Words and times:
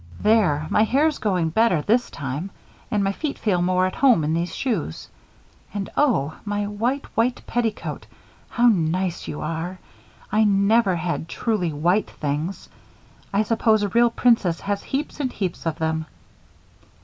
"There! 0.19 0.65
my 0.71 0.81
hair's 0.83 1.19
going 1.19 1.49
better 1.49 1.83
this 1.83 2.09
time. 2.09 2.49
And 2.89 3.03
my 3.03 3.11
feet 3.11 3.37
feel 3.37 3.61
more 3.61 3.85
at 3.85 3.93
home 3.97 4.23
in 4.23 4.33
these 4.33 4.51
shoes. 4.55 5.07
And 5.75 5.91
oh! 5.95 6.39
My 6.43 6.65
white, 6.65 7.05
white 7.15 7.43
petticoat 7.45 8.07
how 8.49 8.65
nice 8.67 9.27
you 9.27 9.41
are! 9.41 9.77
I 10.31 10.43
never 10.43 10.95
had 10.95 11.29
truly 11.29 11.71
white 11.71 12.09
things. 12.09 12.67
I 13.31 13.43
suppose 13.43 13.83
a 13.83 13.89
real 13.89 14.09
princess 14.09 14.61
has 14.61 14.81
heaps 14.81 15.19
and 15.19 15.31
heaps 15.31 15.67
of 15.67 15.77
them." 15.77 16.07